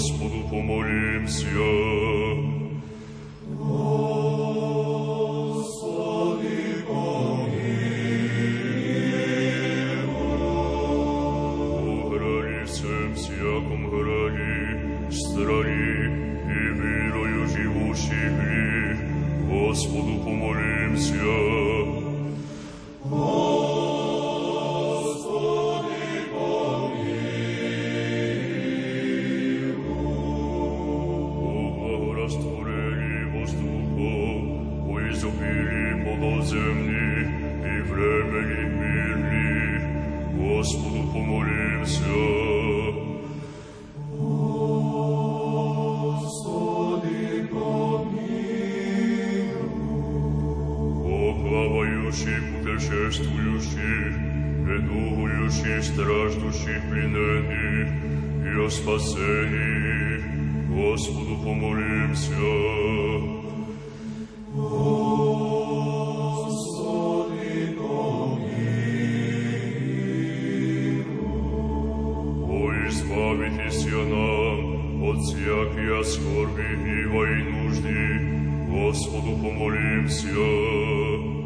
[0.08, 1.97] Господу помолимся.
[72.89, 78.21] избавите се нам от всякия скорби и вои нужды,
[78.69, 81.38] Господу помолимся.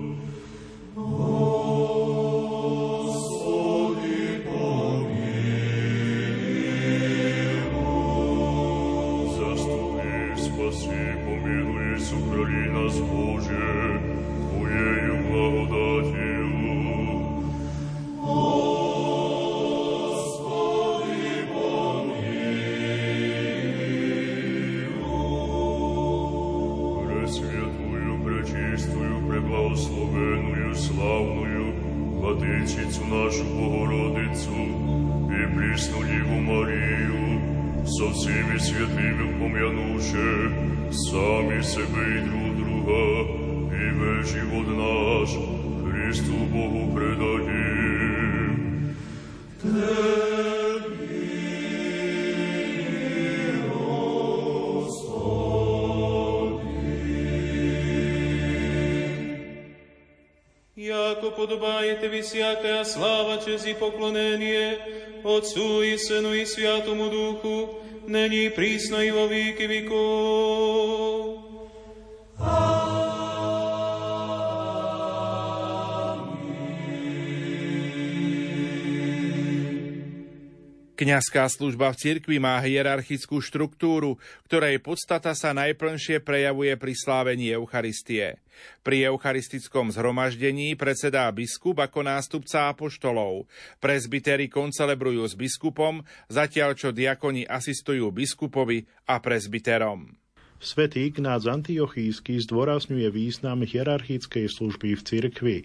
[62.27, 64.79] всякая слава, честь и поклонение
[65.23, 70.40] Отцу и Сыну и Святому Духу, ныне и присно и во веки веков.
[81.02, 88.38] Kňazská služba v cirkvi má hierarchickú štruktúru, ktorej podstata sa najplnšie prejavuje pri slávení Eucharistie.
[88.86, 93.50] Pri eucharistickom zhromaždení predsedá biskup ako nástupca apoštolov.
[93.82, 100.06] Prezbitery koncelebrujú s biskupom, zatiaľ čo diakoni asistujú biskupovi a prezbiterom.
[100.62, 105.56] Svetý Ignác Antiochísky zdôrazňuje význam hierarchickej služby v cirkvi.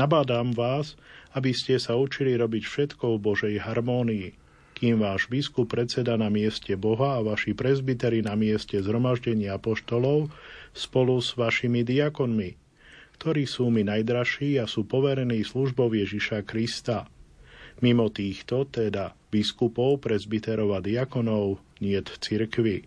[0.00, 0.96] Nabádam vás,
[1.36, 4.45] aby ste sa učili robiť všetko v Božej harmónii
[4.76, 10.28] kým váš biskup predseda na mieste Boha a vaši prezbiteri na mieste zhromaždenia apoštolov
[10.76, 12.60] spolu s vašimi diakonmi,
[13.16, 17.08] ktorí sú mi najdražší a sú poverení službou Ježiša Krista.
[17.80, 22.84] Mimo týchto, teda biskupov, prezbiterov a diakonov, niet cirkvy.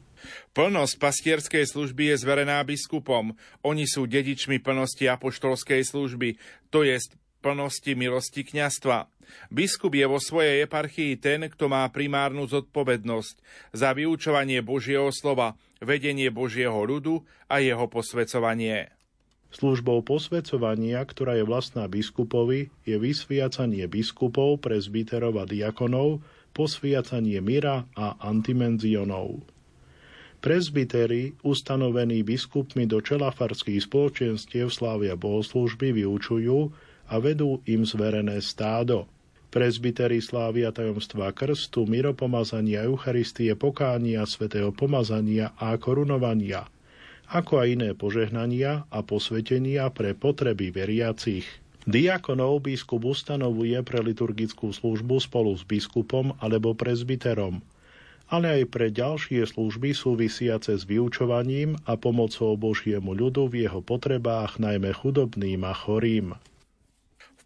[0.54, 3.34] Plnosť pastierskej služby je zverená biskupom.
[3.66, 6.38] Oni sú dedičmi plnosti apoštolskej služby,
[6.70, 9.08] to jest plnosti milosti kňastva.
[9.54, 13.36] Biskup je vo svojej eparchii ten, kto má primárnu zodpovednosť
[13.74, 18.92] za vyučovanie Božieho slova, vedenie Božieho ľudu a jeho posvecovanie.
[19.50, 26.22] Službou posvedcovania, ktorá je vlastná biskupovi, je vysviacanie biskupov, prezbiterov a diakonov,
[26.54, 29.42] posviacanie mira a antimenzionov.
[30.40, 36.72] Prezbitery, ustanovení biskupmi do čela farských spoločenstiev slávia bohoslúžby, vyučujú
[37.10, 39.10] a vedú im zverené stádo.
[39.49, 46.70] Prezbitery slávia tajomstva krstu, miropomazania, Eucharistie, pokánia, svetého pomazania a korunovania–
[47.30, 51.45] ako aj iné požehnania a posvetenia pre potreby veriacich.
[51.86, 57.62] Diakonov biskup ustanovuje pre liturgickú službu spolu s biskupom alebo prezbiterom,
[58.30, 64.62] ale aj pre ďalšie služby súvisiace s vyučovaním a pomocou Božiemu ľudu v jeho potrebách,
[64.62, 66.38] najmä chudobným a chorým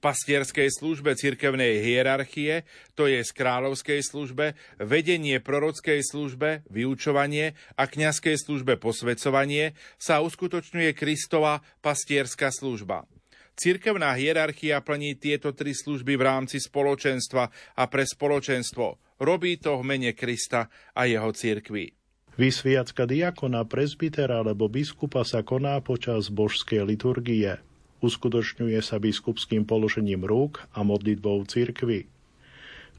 [0.04, 2.68] pastierskej službe cirkevnej hierarchie,
[3.00, 10.92] to je z kráľovskej službe, vedenie prorockej službe, vyučovanie a kňazskej službe posvedcovanie sa uskutočňuje
[10.92, 13.08] Kristova pastierská služba.
[13.56, 17.48] Cirkevná hierarchia plní tieto tri služby v rámci spoločenstva
[17.80, 19.16] a pre spoločenstvo.
[19.24, 21.96] Robí to v mene Krista a jeho cirkvi.
[22.34, 27.62] Vysviacka diakona, prezbitera alebo biskupa sa koná počas božskej liturgie.
[28.04, 32.12] Uskutočňuje sa biskupským položením rúk a modlitbou cirkvy.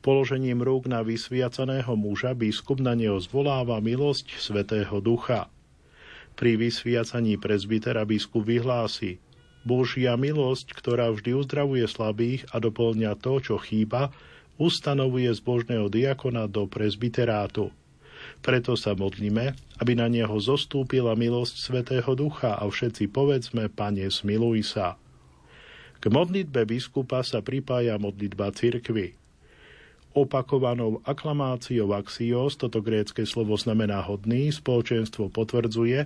[0.01, 5.53] Položením rúk na vysviacaného muža biskup na neho zvoláva milosť Svetého Ducha.
[6.33, 9.21] Pri vysviacaní prezbitera biskup vyhlási
[9.65, 14.09] Božia milosť, ktorá vždy uzdravuje slabých a doplňa to, čo chýba,
[14.57, 17.73] ustanovuje zbožného diakona do prezbiterátu.
[18.45, 24.77] Preto sa modlíme, aby na neho zostúpila milosť Svetého Ducha a všetci povedzme, Pane, smiluj
[24.77, 25.01] sa.
[26.05, 29.17] K modlitbe biskupa sa pripája modlitba cirkvy.
[30.13, 36.05] Opakovanou aklamáciou axios, toto grécke slovo znamená hodný, spoločenstvo potvrdzuje,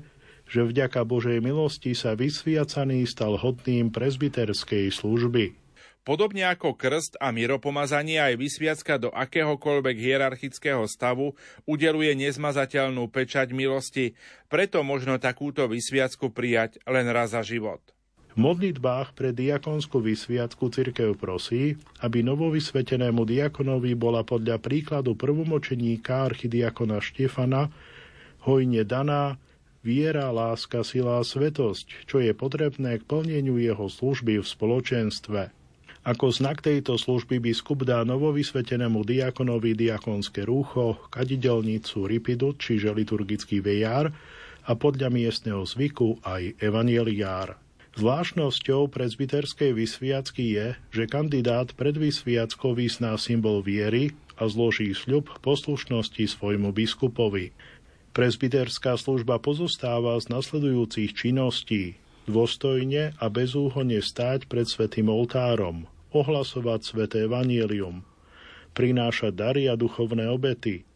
[0.49, 5.68] že vďaka Božej milosti sa vysviacaný stal hodným prezbiterskej služby.
[6.09, 11.37] Podobne ako krst a miropomazanie aj vysviacka do akéhokoľvek hierarchického stavu
[11.69, 14.17] udeluje nezmazateľnú pečať milosti,
[14.49, 17.85] preto možno takúto vysviacku prijať len raz za život.
[18.33, 27.05] V modlitbách pre diakonskú vysviacku cirkev prosí, aby novovysvetenému diakonovi bola podľa príkladu prvomočeníka archidiakona
[27.05, 27.69] Štefana
[28.49, 29.37] hojne daná
[29.85, 35.41] viera, láska, sila a svetosť, čo je potrebné k plneniu jeho služby v spoločenstve–
[36.09, 44.09] ako znak tejto služby biskup dá novovysvetenému diakonovi diakonské rúcho, kadidelnicu, ripidu, čiže liturgický vejár
[44.65, 47.61] a podľa miestneho zvyku aj evanieliár.
[48.01, 56.25] Zvláštnosťou prezbiterskej vysviacky je, že kandidát pred vysviackou vysná symbol viery a zloží sľub poslušnosti
[56.25, 57.53] svojmu biskupovi.
[58.17, 67.21] Prezbiterská služba pozostáva z nasledujúcich činností dôstojne a bezúhonne stáť pred svetým oltárom, ohlasovať sveté
[67.29, 68.05] vanielium,
[68.73, 70.89] prinášať dary a duchovné obety,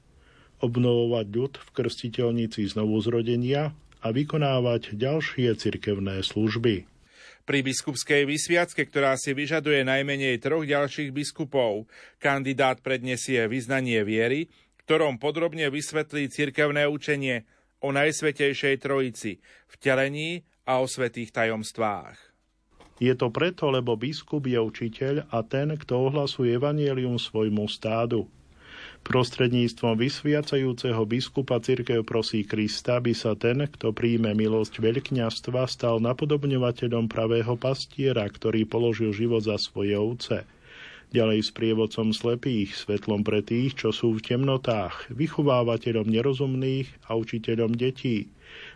[0.63, 6.87] obnovovať ľud v krstiteľnici znovuzrodenia a vykonávať ďalšie cirkevné služby.
[7.43, 11.91] Pri biskupskej vysviacke, ktorá si vyžaduje najmenej troch ďalších biskupov,
[12.23, 14.47] kandidát predniesie vyznanie viery,
[14.87, 17.43] ktorom podrobne vysvetlí cirkevné učenie
[17.83, 19.43] o Najsvetejšej Trojici,
[19.75, 22.32] vtelení a o svetých tajomstvách.
[23.01, 28.29] Je to preto, lebo biskup je učiteľ a ten, kto ohlasuje evanielium svojmu stádu.
[29.03, 37.11] Prostredníctvom vysviacajúceho biskupa cirkev prosí Krista, aby sa ten, kto príjme milosť veľkňastva, stal napodobňovateľom
[37.11, 40.47] pravého pastiera, ktorý položil život za svoje ovce.
[41.11, 47.75] Ďalej s prievodcom slepých, svetlom pre tých, čo sú v temnotách, vychovávateľom nerozumných a učiteľom
[47.75, 48.31] detí,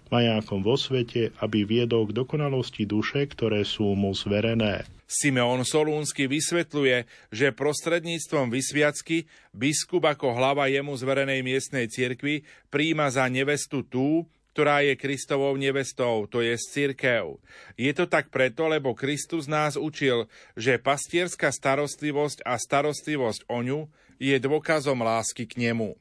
[0.08, 4.86] majákom vo svete, aby viedol k dokonalosti duše, ktoré sú mu zverené.
[5.06, 12.42] Simeon Solúnsky vysvetľuje, že prostredníctvom vysviacky biskup ako hlava jemu zverenej miestnej cirkvi
[12.74, 14.26] príjma za nevestu tú,
[14.56, 17.36] ktorá je Kristovou nevestou, to je církev.
[17.76, 23.80] Je to tak preto, lebo Kristus nás učil, že pastierská starostlivosť a starostlivosť o ňu
[24.16, 25.92] je dôkazom lásky k nemu.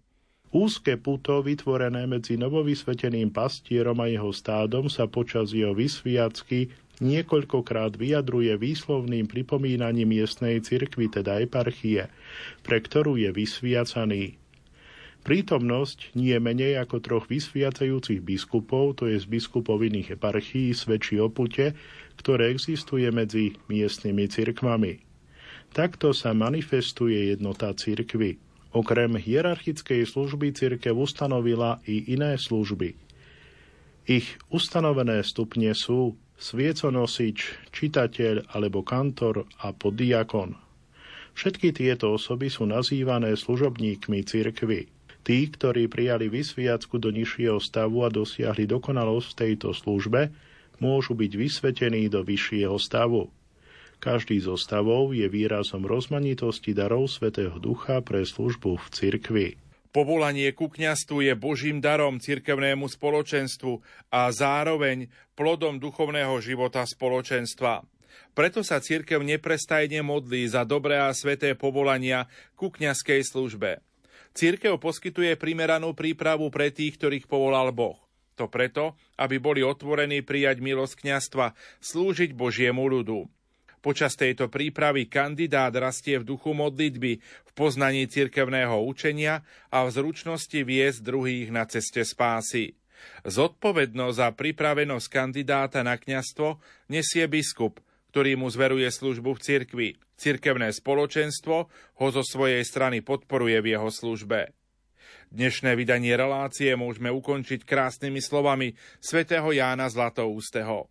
[0.55, 6.71] Úzke puto vytvorené medzi novovysveteným pastierom a jeho stádom sa počas jeho vysviacky
[7.03, 12.07] niekoľkokrát vyjadruje výslovným pripomínaním miestnej cirkvy, teda eparchie,
[12.63, 14.39] pre ktorú je vysviacaný.
[15.27, 21.27] Prítomnosť nie menej ako troch vysviacajúcich biskupov, to je z biskupov iných eparchií, svedčí o
[21.27, 21.75] pute,
[22.15, 25.03] ktoré existuje medzi miestnymi cirkvami.
[25.75, 28.39] Takto sa manifestuje jednota cirkvy.
[28.75, 32.99] Okrem hierarchickej služby cirkev ustanovila i iné služby.
[34.03, 40.59] Ich ustanovené stupne sú svieconosič, čitateľ alebo kantor a podiakon.
[41.39, 44.91] Všetky tieto osoby sú nazývané služobníkmi cirkvy.
[45.25, 50.29] Tí, ktorí prijali vysviacku do nižšieho stavu a dosiahli dokonalosť v tejto službe,
[50.83, 53.31] môžu byť vysvetení do vyššieho stavu.
[54.03, 59.47] Každý zo stavov je výrazom rozmanitosti darov Svetého Ducha pre službu v cirkvi.
[59.95, 63.79] Povolanie ku kňastvu je Božím darom cirkevnému spoločenstvu
[64.11, 65.07] a zároveň
[65.39, 67.87] plodom duchovného života spoločenstva.
[68.35, 72.27] Preto sa cirkev neprestajne modlí za dobré a sveté povolania
[72.59, 73.79] ku kňazskej službe.
[74.35, 77.95] Církev poskytuje primeranú prípravu pre tých, ktorých povolal Boh.
[78.35, 83.31] To preto, aby boli otvorení prijať milosť kňastva, slúžiť Božiemu ľudu.
[83.85, 90.57] Počas tejto prípravy kandidát rastie v duchu modlitby, v poznaní cirkevného učenia a v zručnosti
[90.57, 92.73] viesť druhých na ceste spásy.
[93.29, 96.57] Zodpovednosť za pripravenosť kandidáta na kňastvo
[96.89, 97.77] nesie biskup,
[98.09, 99.89] ktorý mu zveruje službu v cirkvi.
[100.17, 104.49] Cirkevné spoločenstvo ho zo svojej strany podporuje v jeho službe.
[105.29, 110.89] Dnešné vydanie relácie môžeme ukončiť krásnymi slovami svätého Jána Zlatoústeho.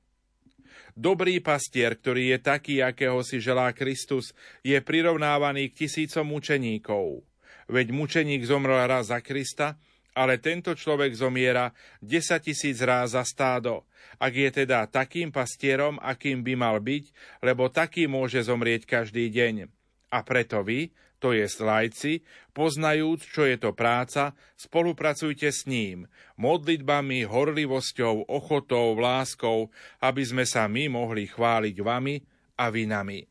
[0.94, 4.30] Dobrý pastier, ktorý je taký, akého si želá Kristus,
[4.62, 7.26] je prirovnávaný k tisícom mučeníkov.
[7.66, 9.74] Veď mučeník zomrel raz za Krista,
[10.14, 13.90] ale tento človek zomiera 10 tisíc ráz za stádo,
[14.22, 17.10] ak je teda takým pastierom, akým by mal byť,
[17.42, 19.66] lebo taký môže zomrieť každý deň.
[20.14, 20.94] A preto vy,
[21.24, 22.20] to je lajci,
[22.52, 26.04] poznajúc, čo je to práca, spolupracujte s ním,
[26.36, 29.72] modlitbami, horlivosťou, ochotou, láskou,
[30.04, 32.20] aby sme sa my mohli chváliť vami
[32.60, 33.24] a vy nami.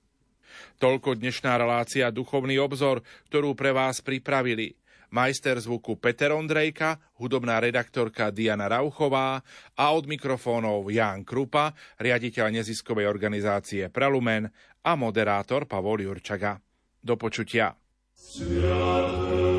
[0.82, 4.74] Toľko dnešná relácia Duchovný obzor, ktorú pre vás pripravili–
[5.14, 9.46] majster zvuku Peter Ondrejka, hudobná redaktorka Diana Rauchová
[9.78, 14.50] a od mikrofónov Ján Krupa, riaditeľ neziskovej organizácie Prelumen
[14.82, 16.58] a moderátor Pavol Jurčaga.
[16.98, 17.83] Do počutia.
[18.24, 19.53] Sviatý.